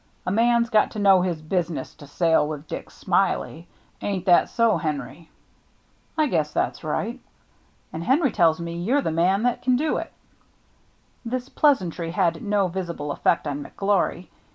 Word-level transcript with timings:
A 0.25 0.31
man's 0.31 0.71
got 0.71 0.89
to 0.89 0.97
know 0.97 1.21
his 1.21 1.43
business 1.43 1.93
to 1.93 2.07
sail 2.07 2.47
with 2.47 2.65
Dick 2.65 2.89
Smiley. 2.89 3.67
Ain't 4.01 4.25
that 4.25 4.49
so, 4.49 4.77
Henry?"" 4.79 5.29
I 6.17 6.25
guess 6.25 6.51
that's 6.51 6.83
right."" 6.83 7.19
And 7.93 8.03
Henry 8.03 8.31
tells 8.31 8.59
me 8.59 8.73
you're 8.75 9.03
the 9.03 9.11
man 9.11 9.43
that 9.43 9.61
can 9.61 9.75
do 9.75 9.97
it." 9.97 10.11
This 11.23 11.49
pleasantry 11.49 12.09
had 12.09 12.41
no 12.41 12.67
visible 12.67 13.11
effect 13.11 13.45
on 13.45 13.63
McGlory. 13.63 14.29